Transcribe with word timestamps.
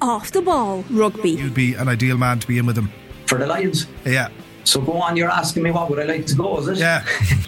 Off 0.00 0.30
the 0.32 0.42
ball 0.42 0.84
rugby. 0.90 1.30
You'd 1.30 1.54
be 1.54 1.74
an 1.74 1.88
ideal 1.88 2.16
man 2.16 2.38
to 2.40 2.46
be 2.46 2.58
in 2.58 2.66
with 2.66 2.76
them. 2.76 2.90
For 3.26 3.38
the 3.38 3.46
Lions? 3.46 3.86
Yeah. 4.04 4.28
So 4.64 4.80
go 4.80 4.94
on, 4.94 5.16
you're 5.16 5.30
asking 5.30 5.62
me 5.62 5.70
what 5.70 5.88
would 5.90 5.98
I 5.98 6.04
like 6.04 6.26
to 6.26 6.34
go, 6.34 6.58
is 6.58 6.68
it? 6.68 6.78
Yeah. 6.78 7.04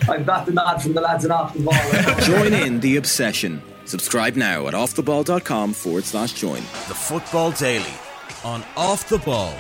I've 0.09 0.25
got 0.25 0.47
the 0.47 0.53
nod 0.53 0.81
from 0.81 0.93
the 0.95 1.01
lads 1.01 1.25
in 1.25 1.31
Off 1.31 1.53
the 1.55 1.63
Ball. 1.63 2.21
Join 2.21 2.55
in 2.55 2.81
the 2.81 2.97
obsession. 2.97 3.61
Subscribe 3.85 4.37
now 4.37 4.69
at 4.69 4.75
offtheball.com 4.75 5.73
forward 5.73 6.05
slash 6.05 6.35
join. 6.35 6.61
The 6.61 6.95
Football 6.95 7.53
Daily 7.53 7.93
on 8.45 8.63
Off 8.77 9.09
the 9.09 9.19
Ball. 9.19 9.51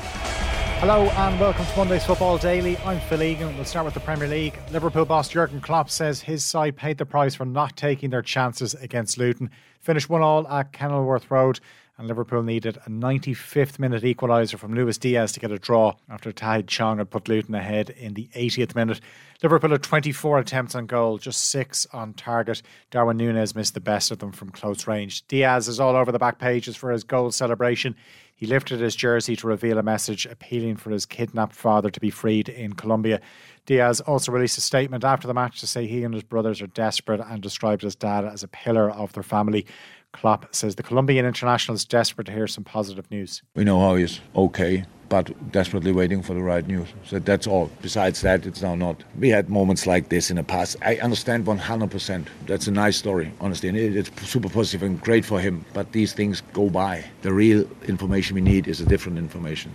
Hello 0.80 1.08
and 1.08 1.40
welcome 1.40 1.66
to 1.66 1.76
Monday's 1.76 2.04
Football 2.04 2.38
Daily. 2.38 2.76
I'm 2.78 3.00
Phil 3.00 3.22
Egan. 3.22 3.56
We'll 3.56 3.64
start 3.64 3.84
with 3.84 3.94
the 3.94 4.00
Premier 4.00 4.28
League. 4.28 4.56
Liverpool 4.70 5.04
boss 5.04 5.28
Jurgen 5.28 5.60
Klopp 5.60 5.90
says 5.90 6.20
his 6.20 6.44
side 6.44 6.76
paid 6.76 6.98
the 6.98 7.06
price 7.06 7.34
for 7.34 7.44
not 7.44 7.76
taking 7.76 8.10
their 8.10 8.22
chances 8.22 8.74
against 8.74 9.18
Luton. 9.18 9.50
Finished 9.80 10.08
one 10.08 10.22
all 10.22 10.46
at 10.46 10.72
Kenilworth 10.72 11.30
Road 11.30 11.58
and 11.98 12.06
Liverpool 12.06 12.44
needed 12.44 12.76
a 12.86 12.88
95th 12.88 13.78
minute 13.80 14.04
equaliser 14.04 14.56
from 14.56 14.72
Luis 14.72 14.96
Diaz 14.96 15.32
to 15.32 15.40
get 15.40 15.50
a 15.50 15.58
draw 15.58 15.94
after 16.08 16.32
Tahith 16.32 16.68
Chong 16.68 16.98
had 16.98 17.10
put 17.10 17.28
Luton 17.28 17.56
ahead 17.56 17.90
in 17.90 18.14
the 18.14 18.28
80th 18.34 18.76
minute. 18.76 19.00
Liverpool 19.42 19.70
had 19.70 19.82
24 19.82 20.38
attempts 20.38 20.76
on 20.76 20.86
goal, 20.86 21.18
just 21.18 21.50
six 21.50 21.86
on 21.92 22.14
target. 22.14 22.62
Darwin 22.92 23.16
Nunez 23.16 23.56
missed 23.56 23.74
the 23.74 23.80
best 23.80 24.12
of 24.12 24.20
them 24.20 24.30
from 24.30 24.50
close 24.50 24.86
range. 24.86 25.26
Diaz 25.26 25.66
is 25.66 25.80
all 25.80 25.96
over 25.96 26.12
the 26.12 26.18
back 26.18 26.38
pages 26.38 26.76
for 26.76 26.92
his 26.92 27.02
goal 27.02 27.32
celebration. 27.32 27.96
He 28.38 28.46
lifted 28.46 28.78
his 28.78 28.94
jersey 28.94 29.34
to 29.34 29.48
reveal 29.48 29.78
a 29.78 29.82
message 29.82 30.24
appealing 30.24 30.76
for 30.76 30.90
his 30.90 31.04
kidnapped 31.04 31.56
father 31.56 31.90
to 31.90 31.98
be 31.98 32.08
freed 32.08 32.48
in 32.48 32.74
Colombia. 32.74 33.20
Diaz 33.66 34.00
also 34.02 34.30
released 34.30 34.56
a 34.56 34.60
statement 34.60 35.02
after 35.02 35.26
the 35.26 35.34
match 35.34 35.58
to 35.58 35.66
say 35.66 35.88
he 35.88 36.04
and 36.04 36.14
his 36.14 36.22
brothers 36.22 36.62
are 36.62 36.68
desperate 36.68 37.20
and 37.20 37.42
described 37.42 37.82
his 37.82 37.96
dad 37.96 38.24
as 38.24 38.44
a 38.44 38.48
pillar 38.48 38.92
of 38.92 39.12
their 39.12 39.24
family. 39.24 39.66
Klopp 40.12 40.54
says 40.54 40.76
the 40.76 40.84
Colombian 40.84 41.26
international 41.26 41.74
is 41.74 41.84
desperate 41.84 42.26
to 42.28 42.32
hear 42.32 42.46
some 42.46 42.62
positive 42.62 43.10
news. 43.10 43.42
We 43.56 43.64
know 43.64 43.80
how 43.80 43.96
he's 43.96 44.20
okay, 44.36 44.84
but 45.08 45.52
desperately 45.52 45.92
waiting 45.92 46.22
for 46.22 46.34
the 46.34 46.42
right 46.42 46.66
news. 46.66 46.88
So 47.04 47.18
that's 47.18 47.46
all. 47.46 47.70
Besides 47.82 48.20
that, 48.22 48.46
it's 48.46 48.62
now 48.62 48.74
not. 48.74 49.02
We 49.18 49.28
had 49.28 49.48
moments 49.48 49.86
like 49.86 50.08
this 50.08 50.30
in 50.30 50.36
the 50.36 50.44
past. 50.44 50.76
I 50.82 50.96
understand 50.96 51.44
100%. 51.46 52.26
That's 52.46 52.66
a 52.66 52.70
nice 52.72 52.96
story, 52.96 53.32
honestly. 53.40 53.68
And 53.68 53.78
it's 53.78 54.10
super 54.28 54.48
positive 54.48 54.82
and 54.82 55.00
great 55.00 55.24
for 55.24 55.40
him. 55.40 55.64
But 55.72 55.92
these 55.92 56.12
things 56.12 56.42
go 56.52 56.70
by. 56.70 57.04
The 57.22 57.32
real 57.32 57.66
information 57.86 58.34
we 58.34 58.40
need 58.40 58.68
is 58.68 58.80
a 58.80 58.86
different 58.86 59.18
information. 59.18 59.72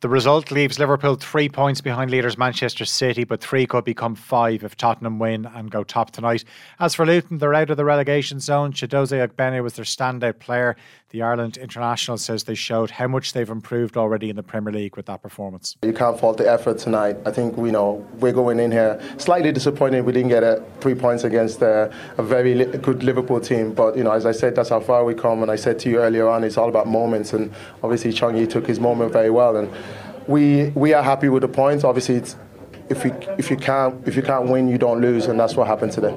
The 0.00 0.10
result 0.10 0.50
leaves 0.50 0.78
Liverpool 0.78 1.16
three 1.16 1.48
points 1.48 1.80
behind 1.80 2.10
leaders 2.10 2.36
Manchester 2.36 2.84
City, 2.84 3.24
but 3.24 3.40
three 3.40 3.66
could 3.66 3.84
become 3.84 4.14
five 4.14 4.62
if 4.62 4.76
Tottenham 4.76 5.18
win 5.18 5.46
and 5.46 5.70
go 5.70 5.82
top 5.84 6.10
tonight. 6.10 6.44
As 6.78 6.94
for 6.94 7.06
Luton, 7.06 7.38
they're 7.38 7.54
out 7.54 7.70
of 7.70 7.78
the 7.78 7.84
relegation 7.84 8.38
zone. 8.38 8.72
Chiedozie 8.72 9.26
Ogbene 9.26 9.62
was 9.62 9.72
their 9.72 9.86
standout 9.86 10.38
player. 10.38 10.76
The 11.10 11.22
Ireland 11.22 11.56
international 11.56 12.18
says 12.18 12.44
they 12.44 12.56
showed 12.56 12.90
how 12.90 13.06
much 13.06 13.32
they've 13.32 13.48
improved 13.48 13.96
already 13.96 14.28
in 14.28 14.34
the 14.34 14.42
Premier 14.42 14.72
League 14.72 14.96
with 14.96 15.06
that 15.06 15.22
performance. 15.22 15.76
You 15.82 15.92
can't 15.92 16.18
fault 16.18 16.36
the 16.36 16.50
effort 16.50 16.78
tonight. 16.78 17.16
I 17.24 17.30
think 17.30 17.56
we 17.56 17.70
know 17.70 18.04
we're 18.18 18.32
going 18.32 18.58
in 18.58 18.72
here 18.72 19.00
slightly 19.16 19.52
disappointed 19.52 20.04
we 20.04 20.12
didn't 20.12 20.30
get 20.30 20.42
a 20.42 20.64
three 20.80 20.96
points 20.96 21.22
against 21.22 21.62
a, 21.62 21.94
a 22.18 22.22
very 22.24 22.56
li- 22.56 22.78
good 22.78 23.04
Liverpool 23.04 23.40
team. 23.40 23.72
But 23.72 23.96
you 23.96 24.02
know, 24.02 24.10
as 24.10 24.26
I 24.26 24.32
said, 24.32 24.56
that's 24.56 24.70
how 24.70 24.80
far 24.80 25.04
we 25.04 25.14
come. 25.14 25.42
And 25.42 25.50
I 25.50 25.56
said 25.56 25.78
to 25.80 25.88
you 25.88 25.98
earlier 25.98 26.28
on, 26.28 26.42
it's 26.42 26.58
all 26.58 26.68
about 26.68 26.88
moments. 26.88 27.32
And 27.32 27.52
obviously, 27.84 28.12
Chongi 28.12 28.50
took 28.50 28.66
his 28.66 28.80
moment 28.80 29.12
very 29.12 29.30
well. 29.30 29.56
And 29.56 29.70
we 30.26 30.70
we 30.74 30.92
are 30.92 31.04
happy 31.04 31.28
with 31.28 31.42
the 31.42 31.48
points. 31.48 31.84
Obviously, 31.84 32.16
if 32.88 33.04
you 33.04 33.16
if 33.38 33.48
you 33.48 33.56
can't 33.56 34.06
if 34.08 34.16
you 34.16 34.22
can't 34.22 34.48
win, 34.48 34.68
you 34.68 34.76
don't 34.76 35.00
lose, 35.00 35.26
and 35.26 35.38
that's 35.38 35.54
what 35.54 35.68
happened 35.68 35.92
today. 35.92 36.16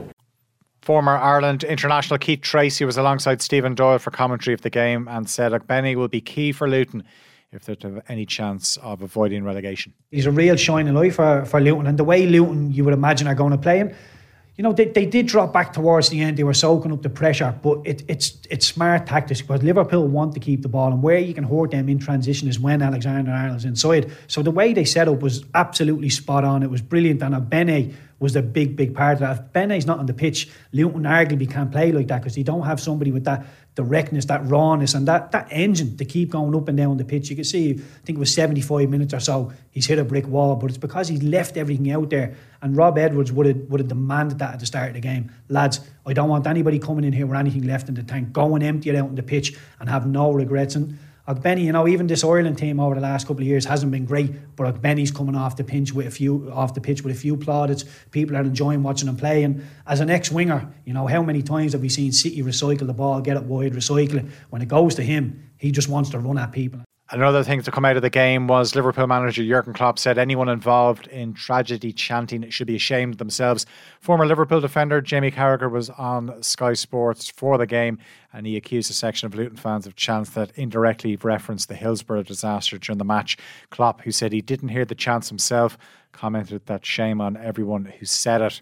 Former 0.90 1.16
Ireland 1.18 1.64
international 1.64 2.18
Keith 2.18 2.42
Treacy 2.42 2.84
was 2.84 2.98
alongside 2.98 3.44
Stephen 3.44 3.76
Doyle 3.76 4.00
for 4.00 4.10
commentary 4.10 4.56
of 4.56 4.62
the 4.62 4.72
game 4.72 5.08
and 5.08 5.30
said 5.30 5.52
Ogbene 5.52 5.96
will 5.96 6.08
be 6.08 6.20
key 6.20 6.52
for 6.52 6.68
Luton 6.68 7.04
if 7.52 7.66
they 7.66 7.78
have 7.80 8.02
any 8.10 8.26
chance 8.26 8.76
of 8.78 9.04
avoiding 9.04 9.44
relegation. 9.44 9.94
He's 10.10 10.26
a 10.26 10.32
real 10.32 10.56
shining 10.56 10.96
light 10.96 11.14
for, 11.14 11.46
for 11.46 11.62
Luton, 11.62 11.86
and 11.86 12.00
the 12.00 12.04
way 12.04 12.26
Luton 12.26 12.74
you 12.74 12.84
would 12.86 12.96
imagine 12.96 13.28
are 13.28 13.36
going 13.36 13.52
to 13.52 13.58
play 13.60 13.78
him. 13.78 13.94
You 14.60 14.64
know, 14.64 14.74
they, 14.74 14.88
they 14.88 15.06
did 15.06 15.28
drop 15.28 15.54
back 15.54 15.72
towards 15.72 16.10
the 16.10 16.20
end. 16.20 16.36
They 16.36 16.44
were 16.44 16.54
soaking 16.54 16.92
up 16.92 17.02
the 17.02 17.10
pressure, 17.10 17.58
but 17.64 17.80
it, 17.86 18.04
it's 18.10 18.38
it's 18.50 18.66
smart 18.66 19.08
tactics 19.08 19.42
because 19.42 19.64
Liverpool 19.64 20.06
want 20.06 20.34
to 20.34 20.42
keep 20.42 20.64
the 20.64 20.68
ball, 20.68 20.92
and 20.92 21.02
where 21.02 21.18
you 21.18 21.34
can 21.34 21.46
hurt 21.46 21.72
them 21.72 21.88
in 21.88 21.98
transition 21.98 22.50
is 22.50 22.60
when 22.60 22.82
Alexander 22.82 23.32
Arnold's 23.32 23.64
inside. 23.64 24.12
So 24.28 24.44
the 24.44 24.52
way 24.52 24.74
they 24.74 24.84
set 24.84 25.08
up 25.08 25.22
was 25.22 25.46
absolutely 25.56 26.10
spot 26.10 26.44
on. 26.44 26.62
It 26.62 26.70
was 26.70 26.82
brilliant, 26.82 27.22
Ogbene 27.22 27.94
was 28.20 28.34
the 28.34 28.42
big, 28.42 28.76
big 28.76 28.94
part 28.94 29.14
of 29.14 29.20
that. 29.22 29.38
If 29.38 29.54
Bene's 29.54 29.86
not 29.86 30.00
on 30.00 30.06
the 30.06 30.14
pitch, 30.14 30.50
Luton 30.74 31.04
arguably 31.04 31.50
can't 31.50 31.72
play 31.72 31.94
like 31.94 32.08
that 32.08 32.22
because 32.22 32.36
they 32.36 32.44
don't 32.44 32.64
have 32.64 32.82
somebody 32.82 33.14
with 33.14 33.24
that 33.24 33.46
directness, 33.80 34.26
that 34.26 34.46
rawness, 34.46 34.94
and 34.94 35.08
that, 35.08 35.32
that 35.32 35.48
engine 35.52 35.96
to 35.96 36.04
keep 36.04 36.32
going 36.32 36.54
up 36.54 36.68
and 36.68 36.78
down 36.78 36.98
the 36.98 37.06
pitch. 37.06 37.30
You 37.30 37.36
can 37.38 37.46
see, 37.46 37.72
I 37.72 38.06
think 38.06 38.18
it 38.18 38.20
was 38.20 38.34
75 38.34 38.90
minutes 38.90 39.14
or 39.14 39.22
so, 39.22 39.54
he's 39.72 39.88
hit 39.88 39.98
a 40.00 40.04
brick 40.04 40.28
wall, 40.28 40.58
but 40.58 40.70
it's 40.70 40.78
because 40.78 41.08
he's 41.08 41.24
left 41.24 41.56
everything 41.56 41.90
out 41.90 42.10
there. 42.10 42.36
And 42.62 42.76
Rob 42.76 42.98
Edwards 42.98 43.32
would 43.32 43.46
have, 43.46 43.56
would 43.70 43.80
have 43.80 43.88
demanded 43.88 44.40
that 44.40 44.56
at 44.56 44.60
the 44.60 44.66
start 44.66 44.90
of 44.90 44.94
the 44.96 45.00
game. 45.00 45.32
Lads, 45.48 45.80
I 46.06 46.12
don't 46.12 46.28
want 46.28 46.46
anybody 46.46 46.78
coming 46.78 47.06
in 47.06 47.14
here 47.14 47.26
with 47.26 47.40
anything 47.40 47.64
left 47.64 47.88
in 47.88 47.96
the 47.96 48.04
tank. 48.04 48.34
Go 48.34 48.54
and 48.56 48.64
empty 48.66 48.90
it 48.90 48.98
out 48.98 49.08
on 49.08 49.16
the 49.16 49.24
pitch 49.24 49.58
and 49.80 49.88
have 49.88 50.06
no 50.06 50.34
regrets. 50.34 50.76
And 50.76 51.00
Ogbene, 51.30 51.64
you 51.64 51.72
know, 51.72 51.88
even 51.88 52.08
this 52.08 52.24
Ireland 52.24 52.58
team 52.58 52.80
over 52.80 52.96
the 52.96 53.02
last 53.02 53.28
couple 53.28 53.44
of 53.44 53.48
years 53.48 53.64
hasn't 53.64 53.92
been 53.92 54.06
great, 54.06 54.56
but 54.56 54.74
Ogbene's 54.74 55.12
coming 55.12 55.36
off 55.36 55.56
the 55.56 55.64
pitch 55.64 55.94
with 55.94 56.08
a 56.08 56.12
few 56.12 56.52
off 56.52 56.74
the 56.74 56.82
pitch 56.82 57.04
with 57.04 57.16
a 57.16 57.20
few 57.20 57.38
plaudits. 57.38 57.86
People 58.10 58.36
are 58.36 58.42
enjoying 58.42 58.82
watching 58.82 59.08
him 59.08 59.16
play. 59.16 59.44
And 59.44 59.64
as 59.86 60.00
an 60.00 60.10
ex-winger, 60.10 60.68
you 60.86 60.94
know, 60.94 61.06
how 61.06 61.22
many 61.22 61.44
times 61.44 61.74
have 61.74 61.82
we 61.82 61.90
seen 61.90 62.12
City 62.14 62.42
recycle 62.42 62.88
the 62.88 62.94
ball, 62.94 63.22
get 63.22 63.38
it 63.38 63.44
wide, 63.44 63.74
recycle 63.74 64.16
it? 64.16 64.26
When 64.50 64.64
it 64.64 64.70
goes 64.70 64.96
to 64.96 65.04
him, 65.04 65.52
he 65.58 65.72
just 65.72 65.88
wants 65.88 66.10
to 66.10 66.20
run 66.20 66.40
at 66.40 66.52
people. 66.52 66.82
Another 67.12 67.44
thing 67.44 67.64
to 67.64 67.72
come 67.72 67.86
out 67.86 67.96
of 67.96 68.04
the 68.04 68.12
game 68.12 68.46
was 68.46 68.76
Liverpool 68.76 69.08
manager 69.08 69.44
Jurgen 69.44 69.74
Klopp 69.74 69.98
said 69.98 70.20
anyone 70.20 70.48
involved 70.48 71.08
in 71.08 71.34
tragedy 71.34 71.92
chanting 71.92 72.48
should 72.52 72.68
be 72.68 72.76
ashamed 72.76 73.16
of 73.16 73.18
themselves. 73.18 73.66
Former 74.00 74.28
Liverpool 74.28 74.62
defender 74.62 75.02
Jamie 75.02 75.32
Carragher 75.32 75.72
was 75.72 75.90
on 75.90 76.44
Sky 76.44 76.74
Sports 76.74 77.28
for 77.28 77.58
the 77.58 77.66
game 77.66 77.98
and 78.32 78.46
he 78.46 78.56
accused 78.56 78.92
a 78.92 78.94
section 78.94 79.26
of 79.26 79.34
Luton 79.34 79.58
fans 79.58 79.88
of 79.88 79.96
chants 79.96 80.30
that 80.32 80.52
indirectly 80.56 81.16
referenced 81.16 81.68
the 81.68 81.76
Hillsborough 81.76 82.22
disaster 82.22 82.78
during 82.78 83.00
the 83.00 83.06
match. 83.06 83.38
Klopp, 83.72 84.02
who 84.02 84.12
said 84.12 84.32
he 84.32 84.42
didn't 84.42 84.70
hear 84.70 84.86
the 84.86 84.94
chants 84.94 85.30
himself, 85.30 85.80
commented 86.12 86.68
that 86.68 86.86
shame 86.86 87.22
on 87.22 87.38
everyone 87.38 87.86
who 87.86 88.06
said 88.06 88.42
it. 88.42 88.62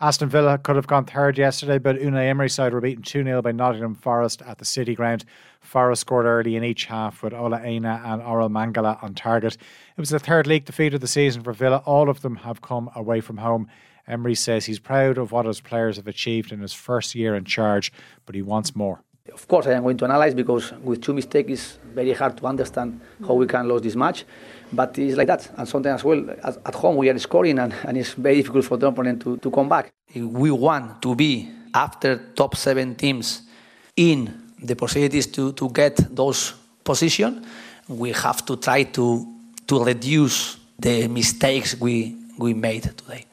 Aston 0.00 0.28
Villa 0.28 0.58
could 0.58 0.76
have 0.76 0.86
gone 0.86 1.04
third 1.04 1.36
yesterday, 1.36 1.78
but 1.78 1.96
Unai 1.96 2.28
Emery's 2.28 2.54
side 2.54 2.72
were 2.72 2.80
beaten 2.80 3.02
2 3.02 3.24
0 3.24 3.42
by 3.42 3.50
Nottingham 3.50 3.96
Forest 3.96 4.42
at 4.42 4.58
the 4.58 4.64
City 4.64 4.94
Ground. 4.94 5.24
Forest 5.60 6.02
scored 6.02 6.24
early 6.24 6.54
in 6.54 6.62
each 6.62 6.84
half 6.84 7.20
with 7.20 7.34
Ola 7.34 7.60
Aina 7.64 8.00
and 8.04 8.22
Orel 8.22 8.48
Mangala 8.48 9.02
on 9.02 9.14
target. 9.14 9.54
It 9.54 10.00
was 10.00 10.10
the 10.10 10.20
third 10.20 10.46
league 10.46 10.66
defeat 10.66 10.94
of 10.94 11.00
the 11.00 11.08
season 11.08 11.42
for 11.42 11.52
Villa. 11.52 11.82
All 11.84 12.08
of 12.08 12.22
them 12.22 12.36
have 12.36 12.62
come 12.62 12.88
away 12.94 13.20
from 13.20 13.38
home. 13.38 13.66
Emery 14.06 14.36
says 14.36 14.66
he's 14.66 14.78
proud 14.78 15.18
of 15.18 15.32
what 15.32 15.46
his 15.46 15.60
players 15.60 15.96
have 15.96 16.06
achieved 16.06 16.52
in 16.52 16.60
his 16.60 16.72
first 16.72 17.16
year 17.16 17.34
in 17.34 17.44
charge, 17.44 17.92
but 18.24 18.36
he 18.36 18.42
wants 18.42 18.76
more. 18.76 19.02
Of 19.32 19.46
course, 19.46 19.66
I 19.66 19.72
am 19.72 19.82
going 19.82 19.96
to 19.98 20.04
analyze 20.04 20.34
because 20.34 20.72
with 20.82 21.02
two 21.02 21.14
mistakes, 21.14 21.50
it's 21.50 21.78
very 21.94 22.12
hard 22.12 22.36
to 22.38 22.46
understand 22.46 23.00
how 23.26 23.34
we 23.34 23.46
can 23.46 23.68
lose 23.68 23.82
this 23.82 23.96
match. 23.96 24.24
But 24.72 24.98
it's 24.98 25.16
like 25.16 25.28
that. 25.28 25.50
And 25.56 25.68
sometimes 25.68 26.00
as 26.00 26.04
well, 26.04 26.24
at 26.42 26.74
home, 26.74 26.96
we 26.96 27.08
are 27.08 27.18
scoring, 27.18 27.58
and, 27.58 27.74
and 27.84 27.96
it's 27.96 28.12
very 28.12 28.36
difficult 28.36 28.64
for 28.64 28.76
the 28.76 28.86
opponent 28.86 29.22
to, 29.22 29.36
to 29.38 29.50
come 29.50 29.68
back. 29.68 29.90
If 30.08 30.22
we 30.22 30.50
want 30.50 31.00
to 31.02 31.14
be 31.14 31.48
after 31.74 32.16
top 32.34 32.56
seven 32.56 32.94
teams 32.94 33.42
in 33.96 34.52
the 34.62 34.74
possibilities 34.74 35.26
to, 35.28 35.52
to 35.52 35.70
get 35.70 35.96
those 36.14 36.54
positions, 36.84 37.46
we 37.88 38.12
have 38.12 38.44
to 38.46 38.56
try 38.56 38.82
to, 38.84 39.26
to 39.66 39.84
reduce 39.84 40.58
the 40.78 41.08
mistakes 41.08 41.80
we, 41.80 42.16
we 42.38 42.54
made 42.54 42.82
today. 42.82 43.27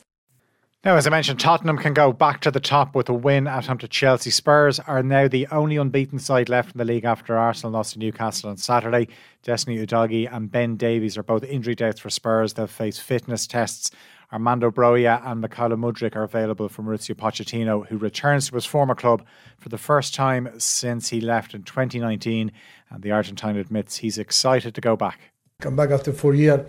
Now, 0.86 0.98
as 0.98 1.08
I 1.08 1.10
mentioned, 1.10 1.40
Tottenham 1.40 1.80
can 1.80 1.96
go 1.96 2.14
back 2.14 2.42
to 2.42 2.52
the 2.52 2.60
top 2.60 2.94
with 2.94 3.10
a 3.10 3.14
win 3.14 3.48
at 3.48 3.66
home 3.66 3.80
to 3.80 3.88
Chelsea. 3.88 4.30
Spurs 4.30 4.80
are 4.82 5.02
now 5.02 5.28
the 5.28 5.48
only 5.48 5.78
unbeaten 5.78 6.20
side 6.20 6.48
left 6.48 6.76
in 6.76 6.78
the 6.78 6.86
league 6.86 7.06
after 7.06 7.36
Arsenal 7.36 7.72
lost 7.72 7.94
to 7.94 8.00
Newcastle 8.00 8.52
on 8.52 8.58
Saturday. 8.58 9.08
Destiny 9.42 9.84
Udogie 9.84 10.32
and 10.32 10.52
Ben 10.52 10.76
Davies 10.76 11.18
are 11.18 11.24
both 11.24 11.44
injury 11.44 11.74
deaths 11.74 12.00
for 12.00 12.12
Spurs. 12.12 12.54
They'll 12.54 12.68
face 12.68 13.00
fitness 13.00 13.48
tests. 13.48 13.90
Armando 14.32 14.70
Broja 14.70 15.26
and 15.26 15.44
Mykhailo 15.44 15.74
Mudryk 15.74 16.16
are 16.16 16.22
available 16.22 16.70
from 16.70 16.86
Mauricio 16.86 17.16
Pochettino, 17.16 17.88
who 17.88 17.98
returns 17.98 18.50
to 18.50 18.54
his 18.54 18.66
former 18.66 18.94
club 18.94 19.26
for 19.58 19.70
the 19.70 19.80
first 19.80 20.14
time 20.14 20.48
since 20.60 21.10
he 21.10 21.20
left 21.20 21.56
in 21.56 21.64
2019. 21.64 22.52
And 22.92 23.02
the 23.02 23.10
Argentine 23.10 23.58
admits 23.58 23.98
he's 23.98 24.20
excited 24.20 24.76
to 24.76 24.82
go 24.82 24.96
back. 24.96 25.32
Come 25.62 25.76
back 25.76 25.90
after 25.90 26.14
four 26.14 26.36
years, 26.36 26.64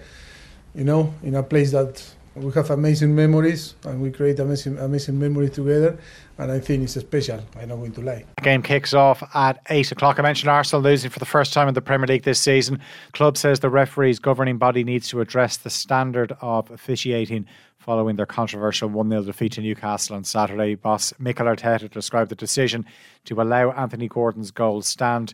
you 0.75 0.85
know, 0.85 1.13
in 1.23 1.35
a 1.35 1.43
place 1.43 1.73
that 1.73 2.03
we 2.37 2.53
have 2.53 2.71
amazing 2.71 3.15
memories 3.15 3.75
and 3.85 4.01
we 4.01 4.11
create 4.11 4.39
amazing, 4.39 4.79
amazing 4.79 5.19
memories 5.19 5.53
together. 5.53 5.99
And 6.39 6.53
I 6.53 6.61
think 6.61 6.85
it's 6.85 6.95
special. 6.95 7.41
I'm 7.59 7.69
not 7.69 7.77
going 7.77 7.93
to 7.93 8.03
lie. 8.03 8.25
The 8.37 8.43
game 8.43 8.63
kicks 8.63 8.93
off 8.93 9.23
at 9.35 9.61
8 9.71 9.93
o'clock. 9.93 10.19
I 10.19 10.23
mentioned 10.23 10.51
Arsenal 10.51 10.83
losing 10.83 11.11
for 11.11 11.19
the 11.19 11.25
first 11.25 11.55
time 11.55 11.67
in 11.67 11.73
the 11.73 11.81
Premier 11.81 12.07
League 12.07 12.25
this 12.25 12.39
season. 12.39 12.81
Club 13.13 13.39
says 13.39 13.61
the 13.61 13.71
referee's 13.71 14.19
governing 14.19 14.59
body 14.59 14.85
needs 14.85 15.09
to 15.09 15.23
address 15.23 15.57
the 15.57 15.71
standard 15.71 16.37
of 16.43 16.71
officiating 16.71 17.47
following 17.79 18.17
their 18.17 18.27
controversial 18.27 18.89
1 18.89 19.09
0 19.09 19.23
defeat 19.23 19.53
to 19.53 19.63
Newcastle 19.63 20.17
on 20.17 20.25
Saturday. 20.25 20.75
Boss 20.75 21.15
Mikel 21.19 21.47
Arteta 21.47 21.91
described 21.91 22.31
the 22.31 22.35
decision 22.35 22.85
to 23.25 23.41
allow 23.41 23.71
Anthony 23.71 24.09
Gordon's 24.09 24.51
goal 24.51 24.83
stand 24.83 25.33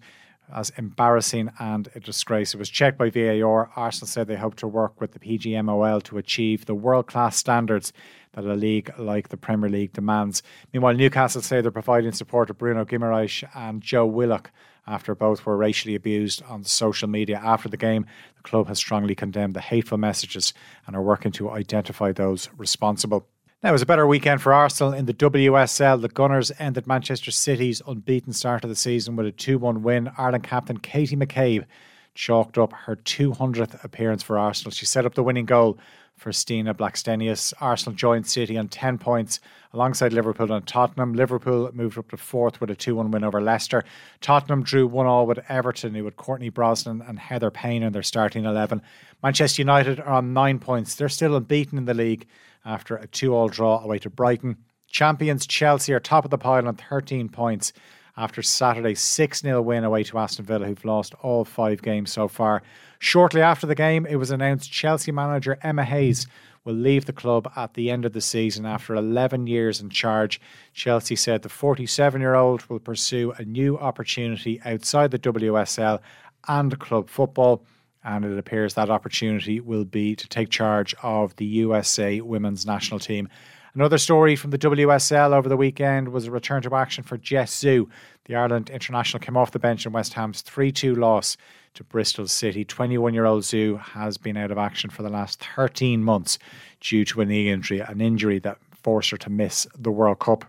as 0.52 0.70
embarrassing 0.76 1.50
and 1.58 1.88
a 1.94 2.00
disgrace. 2.00 2.54
It 2.54 2.58
was 2.58 2.68
checked 2.68 2.98
by 2.98 3.10
VAR. 3.10 3.70
Arsenal 3.76 4.06
said 4.06 4.26
they 4.26 4.36
hope 4.36 4.56
to 4.56 4.68
work 4.68 5.00
with 5.00 5.12
the 5.12 5.18
PGMOL 5.18 6.02
to 6.04 6.18
achieve 6.18 6.66
the 6.66 6.74
world 6.74 7.06
class 7.06 7.36
standards 7.36 7.92
that 8.32 8.44
a 8.44 8.54
league 8.54 8.90
like 8.98 9.28
the 9.28 9.36
Premier 9.36 9.68
League 9.68 9.92
demands. 9.92 10.42
Meanwhile, 10.72 10.94
Newcastle 10.94 11.42
say 11.42 11.60
they're 11.60 11.70
providing 11.70 12.12
support 12.12 12.48
to 12.48 12.54
Bruno 12.54 12.84
Guimaraes 12.84 13.48
and 13.54 13.82
Joe 13.82 14.06
Willock 14.06 14.50
after 14.86 15.14
both 15.14 15.46
were 15.46 15.56
racially 15.56 15.94
abused 15.94 16.42
on 16.44 16.64
social 16.64 17.08
media 17.08 17.40
after 17.42 17.68
the 17.68 17.76
game. 17.76 18.06
The 18.36 18.42
club 18.42 18.68
has 18.68 18.78
strongly 18.78 19.14
condemned 19.14 19.54
the 19.54 19.60
hateful 19.60 19.98
messages 19.98 20.52
and 20.86 20.96
are 20.96 21.02
working 21.02 21.32
to 21.32 21.50
identify 21.50 22.12
those 22.12 22.48
responsible. 22.56 23.26
Now, 23.62 23.68
it 23.68 23.72
was 23.72 23.82
a 23.82 23.86
better 23.86 24.08
weekend 24.08 24.42
for 24.42 24.52
Arsenal 24.52 24.92
in 24.92 25.06
the 25.06 25.14
WSL. 25.14 26.00
The 26.00 26.08
Gunners 26.08 26.50
ended 26.58 26.88
Manchester 26.88 27.30
City's 27.30 27.80
unbeaten 27.86 28.32
start 28.32 28.64
of 28.64 28.70
the 28.70 28.74
season 28.74 29.14
with 29.14 29.24
a 29.24 29.30
2 29.30 29.56
1 29.56 29.84
win. 29.84 30.10
Ireland 30.18 30.42
captain 30.42 30.78
Katie 30.78 31.14
McCabe 31.14 31.64
chalked 32.12 32.58
up 32.58 32.72
her 32.72 32.96
200th 32.96 33.84
appearance 33.84 34.24
for 34.24 34.36
Arsenal. 34.36 34.72
She 34.72 34.84
set 34.84 35.06
up 35.06 35.14
the 35.14 35.22
winning 35.22 35.44
goal 35.44 35.78
for 36.16 36.32
Stina 36.32 36.74
Blackstenius. 36.74 37.54
Arsenal 37.60 37.94
joined 37.94 38.26
City 38.26 38.58
on 38.58 38.66
10 38.66 38.98
points 38.98 39.38
alongside 39.72 40.12
Liverpool 40.12 40.50
and 40.50 40.66
Tottenham. 40.66 41.14
Liverpool 41.14 41.70
moved 41.72 41.96
up 41.96 42.10
to 42.10 42.16
fourth 42.16 42.60
with 42.60 42.68
a 42.68 42.74
2 42.74 42.96
1 42.96 43.12
win 43.12 43.22
over 43.22 43.40
Leicester. 43.40 43.84
Tottenham 44.20 44.64
drew 44.64 44.88
1 44.88 45.06
all 45.06 45.24
with 45.24 45.38
Everton, 45.48 45.94
who 45.94 46.04
had 46.04 46.16
Courtney 46.16 46.48
Brosnan 46.48 47.00
and 47.06 47.16
Heather 47.16 47.52
Payne 47.52 47.84
in 47.84 47.92
their 47.92 48.02
starting 48.02 48.44
11. 48.44 48.82
Manchester 49.22 49.62
United 49.62 50.00
are 50.00 50.14
on 50.14 50.32
nine 50.32 50.58
points. 50.58 50.96
They're 50.96 51.08
still 51.08 51.36
unbeaten 51.36 51.78
in 51.78 51.84
the 51.84 51.94
league 51.94 52.26
after 52.64 52.96
a 52.96 53.06
2 53.06 53.34
all 53.34 53.48
draw 53.48 53.82
away 53.82 53.98
to 53.98 54.10
Brighton. 54.10 54.56
Champions 54.88 55.46
Chelsea 55.46 55.92
are 55.92 56.00
top 56.00 56.24
of 56.24 56.30
the 56.30 56.38
pile 56.38 56.68
on 56.68 56.76
13 56.76 57.28
points 57.28 57.72
after 58.16 58.42
Saturday's 58.42 59.00
6 59.00 59.40
0 59.40 59.62
win 59.62 59.84
away 59.84 60.04
to 60.04 60.18
Aston 60.18 60.44
Villa, 60.44 60.66
who've 60.66 60.84
lost 60.84 61.14
all 61.22 61.44
five 61.44 61.80
games 61.82 62.12
so 62.12 62.28
far. 62.28 62.62
Shortly 62.98 63.40
after 63.40 63.66
the 63.66 63.74
game, 63.74 64.06
it 64.06 64.16
was 64.16 64.30
announced 64.30 64.70
Chelsea 64.70 65.12
manager 65.12 65.58
Emma 65.62 65.84
Hayes 65.84 66.26
will 66.64 66.74
leave 66.74 67.06
the 67.06 67.12
club 67.12 67.50
at 67.56 67.74
the 67.74 67.90
end 67.90 68.04
of 68.04 68.12
the 68.12 68.20
season 68.20 68.66
after 68.66 68.94
11 68.94 69.46
years 69.46 69.80
in 69.80 69.90
charge. 69.90 70.40
Chelsea 70.72 71.16
said 71.16 71.42
the 71.42 71.48
47 71.48 72.20
year 72.20 72.34
old 72.34 72.64
will 72.66 72.78
pursue 72.78 73.32
a 73.38 73.44
new 73.44 73.76
opportunity 73.78 74.60
outside 74.64 75.10
the 75.10 75.18
WSL 75.18 76.00
and 76.48 76.78
club 76.78 77.08
football 77.08 77.64
and 78.04 78.24
it 78.24 78.38
appears 78.38 78.74
that 78.74 78.90
opportunity 78.90 79.60
will 79.60 79.84
be 79.84 80.16
to 80.16 80.28
take 80.28 80.50
charge 80.50 80.94
of 81.02 81.36
the 81.36 81.44
USA 81.44 82.20
women's 82.20 82.66
national 82.66 83.00
team. 83.00 83.28
Another 83.74 83.96
story 83.96 84.36
from 84.36 84.50
the 84.50 84.58
WSL 84.58 85.32
over 85.32 85.48
the 85.48 85.56
weekend 85.56 86.08
was 86.08 86.26
a 86.26 86.30
return 86.30 86.60
to 86.62 86.74
action 86.74 87.02
for 87.04 87.16
Jess 87.16 87.56
Ziu. 87.58 87.88
The 88.26 88.34
Ireland 88.34 88.68
international 88.68 89.20
came 89.20 89.36
off 89.36 89.52
the 89.52 89.58
bench 89.58 89.86
in 89.86 89.92
West 89.92 90.12
Ham's 90.12 90.42
3 90.42 90.70
2 90.70 90.94
loss 90.94 91.38
to 91.74 91.84
Bristol 91.84 92.28
City. 92.28 92.66
21 92.66 93.14
year 93.14 93.24
old 93.24 93.44
Ziu 93.44 93.76
has 93.76 94.18
been 94.18 94.36
out 94.36 94.50
of 94.50 94.58
action 94.58 94.90
for 94.90 95.02
the 95.02 95.08
last 95.08 95.42
13 95.56 96.04
months 96.04 96.38
due 96.80 97.04
to 97.06 97.22
a 97.22 97.24
knee 97.24 97.48
injury, 97.48 97.80
an 97.80 98.02
injury 98.02 98.38
that 98.40 98.58
forced 98.82 99.10
her 99.10 99.16
to 99.16 99.30
miss 99.30 99.66
the 99.78 99.90
World 99.90 100.18
Cup. 100.18 100.44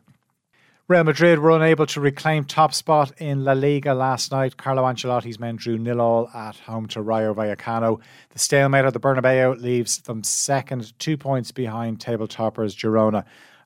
Real 0.90 1.06
Madrid 1.06 1.40
were 1.40 1.52
unable 1.52 1.86
to 1.86 2.02
reclaim 2.02 2.44
top 2.44 2.74
spot 2.74 3.14
in 3.18 3.46
La 3.46 3.54
Liga 3.54 3.94
last 3.94 4.34
night. 4.34 4.58
Carlo 4.58 4.84
Ancelotti's 4.84 5.40
men 5.40 5.56
drew 5.56 5.78
nil 5.78 6.02
all 6.02 6.28
at 6.34 6.58
home 6.58 6.88
to 6.90 7.02
Rayo 7.02 7.34
Vallecano. 7.34 8.02
The 8.32 8.40
stalemate 8.40 8.84
at 8.84 8.92
the 8.92 9.00
Bernabeu 9.00 9.62
leaves 9.62 10.00
them 10.00 10.24
second, 10.24 11.00
two 11.00 11.16
points 11.16 11.54
behind 11.54 12.02
table 12.02 12.28
toppers 12.28 12.76
Girona 12.76 13.24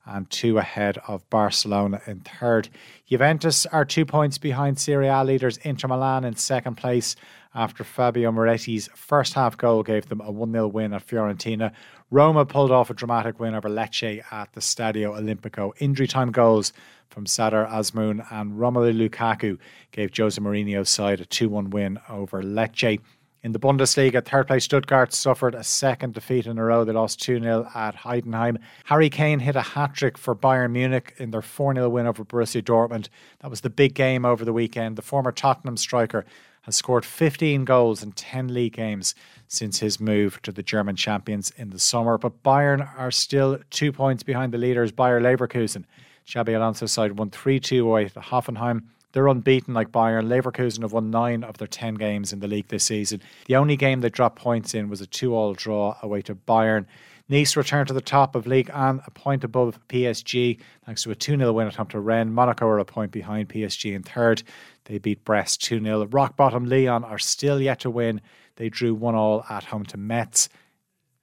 and 0.08 0.30
two 0.30 0.58
ahead 0.58 0.98
of 1.08 1.30
Barcelona 1.30 2.02
in 2.08 2.22
third. 2.22 2.70
Juventus 3.06 3.66
are 3.68 3.86
two 3.86 4.06
points 4.06 4.38
behind 4.38 4.80
Serie 4.80 5.08
A 5.08 5.24
leaders 5.24 5.58
Inter 5.58 5.88
Milan 5.88 6.24
in 6.24 6.36
second 6.36 6.76
place 6.76 7.16
after 7.54 7.84
Fabio 7.84 8.32
Miretti's 8.32 8.88
first 8.96 9.34
half 9.34 9.58
goal 9.58 9.84
gave 9.84 10.08
them 10.10 10.22
a 10.22 10.32
1 10.32 10.52
0 10.52 10.68
win 10.68 10.94
at 10.94 11.06
Fiorentina. 11.06 11.72
Roma 12.12 12.46
pulled 12.46 12.72
off 12.72 12.90
a 12.90 12.94
dramatic 12.94 13.40
win 13.40 13.56
over 13.56 13.68
Lecce 13.68 14.22
at 14.32 14.54
the 14.54 14.62
Stadio 14.62 15.20
Olimpico. 15.20 15.74
Injury 15.80 16.08
time 16.08 16.32
goals 16.32 16.72
from 17.10 17.26
Sardar 17.26 17.66
Azmoun 17.66 18.26
and 18.32 18.54
Romelu 18.54 19.10
Lukaku 19.10 19.58
gave 19.92 20.16
Jose 20.16 20.40
Mourinho's 20.40 20.90
side 20.90 21.20
a 21.20 21.26
2 21.26 21.50
1 21.50 21.70
win 21.72 22.00
over 22.10 22.42
Lecce. 22.42 23.00
In 23.44 23.52
the 23.52 23.60
Bundesliga, 23.60 24.26
third 24.26 24.48
place 24.48 24.64
Stuttgart 24.66 25.14
suffered 25.14 25.54
a 25.54 25.64
second 25.64 26.16
defeat 26.16 26.48
in 26.48 26.58
a 26.58 26.64
row. 26.64 26.84
They 26.84 26.92
lost 26.92 27.22
2 27.22 27.40
0 27.40 27.70
at 27.76 27.96
Heidenheim. 27.96 28.58
Harry 28.86 29.10
Kane 29.10 29.40
hit 29.40 29.56
a 29.56 29.62
hat 29.62 29.94
trick 29.94 30.18
for 30.18 30.36
Bayern 30.36 30.72
Munich 30.72 31.14
in 31.18 31.30
their 31.30 31.44
4 31.44 31.76
0 31.76 31.90
win 31.90 32.08
over 32.08 32.26
Borussia 32.26 32.64
Dortmund. 32.64 33.10
That 33.42 33.52
was 33.52 33.62
the 33.62 33.70
big 33.70 33.94
game 33.94 34.26
over 34.26 34.44
the 34.44 34.54
weekend. 34.54 34.96
The 34.96 35.04
former 35.04 35.32
Tottenham 35.32 35.78
striker 35.78 36.26
has 36.64 36.76
scored 36.76 37.06
15 37.06 37.64
goals 37.64 38.02
in 38.02 38.12
10 38.12 38.54
league 38.54 38.74
games 38.74 39.14
since 39.48 39.80
his 39.80 40.00
move 40.00 40.42
to 40.42 40.52
the 40.52 40.64
German 40.64 40.96
champions 40.96 41.52
in 41.52 41.70
the 41.70 41.80
summer. 41.80 42.18
But 42.18 42.44
Bayern 42.44 42.90
are 42.98 43.12
still 43.12 43.60
two 43.70 43.92
points 43.92 44.24
behind 44.24 44.52
the 44.52 44.58
leaders, 44.58 44.92
Bayer 44.92 45.22
Leverkusen. 45.22 45.86
Xabi 46.26 46.56
Alonso's 46.56 46.92
side 46.92 47.18
won 47.20 47.30
3 47.30 47.60
2 47.60 47.88
away 47.88 48.10
to 48.10 48.20
Hoffenheim. 48.20 48.84
They're 49.18 49.26
unbeaten 49.26 49.74
like 49.74 49.92
Bayern. 49.92 50.28
Leverkusen 50.28 50.84
have 50.84 50.94
won 50.94 51.10
nine 51.10 51.44
of 51.44 51.58
their 51.58 51.68
10 51.68 51.96
games 51.96 52.32
in 52.32 52.40
the 52.40 52.48
league 52.48 52.68
this 52.68 52.84
season. 52.84 53.20
The 53.48 53.56
only 53.56 53.76
game 53.76 54.02
they 54.02 54.10
dropped 54.12 54.38
points 54.38 54.76
in 54.76 54.90
was 54.90 55.02
a 55.02 55.08
2 55.08 55.34
all 55.34 55.56
draw 55.56 55.98
away 56.04 56.22
to 56.22 56.36
Bayern. 56.36 56.86
Nice 57.28 57.56
returned 57.56 57.88
to 57.88 57.96
the 57.96 58.00
top 58.00 58.36
of 58.36 58.46
Ligue 58.46 58.70
1 58.70 59.02
a 59.08 59.10
point 59.10 59.44
above 59.44 59.80
PSG 59.90 60.60
thanks 60.86 61.02
to 61.02 61.10
a 61.10 61.16
2 61.16 61.36
0 61.36 61.52
win 61.52 61.66
at 61.66 61.74
home 61.74 61.88
to 61.88 62.00
Rennes. 62.00 62.32
Monaco 62.32 62.68
are 62.68 62.78
a 62.78 62.86
point 62.86 63.12
behind 63.12 63.50
PSG 63.50 63.96
in 63.96 64.04
third. 64.04 64.44
They 64.86 65.00
beat 65.00 65.26
Brest 65.26 65.64
2 65.64 65.82
0. 65.82 66.06
Rock 66.12 66.38
bottom 66.38 66.66
Lyon 66.66 67.04
are 67.04 67.18
still 67.18 67.60
yet 67.60 67.80
to 67.80 67.90
win. 67.90 68.22
They 68.58 68.70
drew 68.70 68.94
1 68.94 69.16
all 69.16 69.44
at 69.50 69.64
home 69.64 69.86
to 69.86 69.98
Metz. 69.98 70.48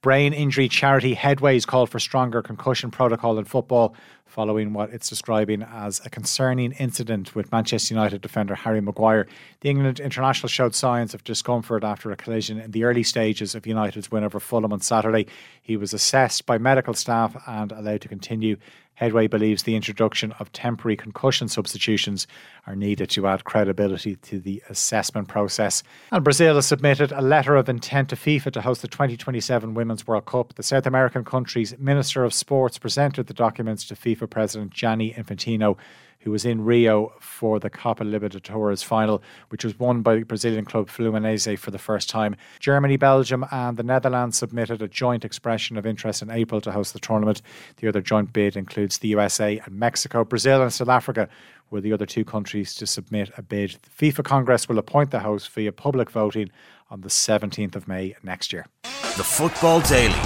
Brain 0.05 0.33
injury 0.33 0.69
charity 0.69 1.15
Headway's 1.15 1.65
called 1.65 1.89
for 1.89 1.97
stronger 1.97 2.43
concussion 2.43 2.91
protocol 2.91 3.39
in 3.39 3.45
football 3.45 3.95
following 4.27 4.71
what 4.71 4.91
it's 4.91 5.09
describing 5.09 5.63
as 5.63 5.99
a 6.05 6.11
concerning 6.11 6.73
incident 6.73 7.33
with 7.33 7.51
Manchester 7.51 7.95
United 7.95 8.21
defender 8.21 8.53
Harry 8.53 8.81
Maguire. 8.81 9.25
The 9.61 9.69
England 9.69 9.99
international 9.99 10.47
showed 10.47 10.75
signs 10.75 11.15
of 11.15 11.23
discomfort 11.23 11.83
after 11.83 12.11
a 12.11 12.15
collision 12.15 12.59
in 12.59 12.69
the 12.69 12.83
early 12.83 13.01
stages 13.01 13.55
of 13.55 13.65
United's 13.65 14.11
win 14.11 14.23
over 14.23 14.39
Fulham 14.39 14.73
on 14.73 14.81
Saturday. 14.81 15.25
He 15.59 15.75
was 15.75 15.91
assessed 15.91 16.45
by 16.45 16.59
medical 16.59 16.93
staff 16.93 17.41
and 17.47 17.71
allowed 17.71 18.01
to 18.01 18.07
continue 18.07 18.57
Headway 18.95 19.27
believes 19.27 19.63
the 19.63 19.75
introduction 19.75 20.31
of 20.33 20.51
temporary 20.51 20.95
concussion 20.95 21.47
substitutions 21.47 22.27
are 22.65 22.75
needed 22.75 23.09
to 23.11 23.27
add 23.27 23.43
credibility 23.43 24.15
to 24.15 24.39
the 24.39 24.63
assessment 24.69 25.27
process. 25.27 25.83
And 26.11 26.23
Brazil 26.23 26.55
has 26.55 26.65
submitted 26.65 27.11
a 27.11 27.21
letter 27.21 27.55
of 27.55 27.69
intent 27.69 28.09
to 28.09 28.15
FIFA 28.15 28.53
to 28.53 28.61
host 28.61 28.81
the 28.81 28.87
2027 28.87 29.73
Women's 29.73 30.07
World 30.07 30.25
Cup. 30.25 30.55
The 30.55 30.63
South 30.63 30.85
American 30.85 31.23
country's 31.23 31.77
Minister 31.77 32.23
of 32.23 32.33
Sports 32.33 32.77
presented 32.77 33.27
the 33.27 33.33
documents 33.33 33.85
to 33.85 33.95
FIFA 33.95 34.29
President 34.29 34.71
Gianni 34.71 35.13
Infantino 35.13 35.77
who 36.25 36.31
was 36.31 36.43
in 36.43 36.65
Rio 36.65 37.13
for 37.19 37.59
the 37.59 37.69
Copa 37.69 38.03
Libertadores 38.03 38.83
final, 38.83 39.21
which 39.49 39.63
was 39.63 39.77
won 39.77 40.01
by 40.01 40.23
Brazilian 40.23 40.65
club 40.65 40.89
Fluminense 40.89 41.57
for 41.57 41.69
the 41.69 41.77
first 41.77 42.09
time. 42.09 42.35
Germany, 42.59 42.97
Belgium, 42.97 43.45
and 43.51 43.77
the 43.77 43.83
Netherlands 43.83 44.39
submitted 44.39 44.81
a 44.81 44.87
joint 44.87 45.23
expression 45.23 45.77
of 45.77 45.85
interest 45.85 46.23
in 46.23 46.31
April 46.31 46.59
to 46.61 46.71
host 46.71 46.93
the 46.93 46.99
tournament. 46.99 47.43
The 47.77 47.87
other 47.87 48.01
joint 48.01 48.33
bid 48.33 48.57
includes 48.57 48.97
the 48.97 49.09
USA 49.09 49.61
and 49.65 49.75
Mexico. 49.75 50.25
Brazil 50.25 50.63
and 50.63 50.73
South 50.73 50.89
Africa 50.89 51.29
were 51.69 51.79
the 51.79 51.93
other 51.93 52.07
two 52.07 52.25
countries 52.25 52.73
to 52.75 52.87
submit 52.87 53.29
a 53.37 53.43
bid. 53.43 53.77
The 53.83 54.11
FIFA 54.11 54.23
Congress 54.23 54.67
will 54.67 54.79
appoint 54.79 55.11
the 55.11 55.19
host 55.19 55.51
via 55.51 55.71
public 55.71 56.09
voting 56.09 56.49
on 56.89 57.01
the 57.01 57.09
17th 57.09 57.75
of 57.75 57.87
May 57.87 58.15
next 58.23 58.51
year. 58.51 58.65
The 58.83 59.23
Football 59.23 59.81
Daily 59.81 60.19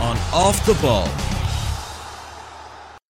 on 0.00 0.16
Off 0.32 0.64
the 0.64 0.74
Ball 0.80 1.06